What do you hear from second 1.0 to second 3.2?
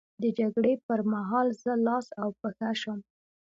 مهال زه لاس او پښه شم.